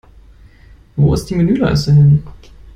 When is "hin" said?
1.93-2.23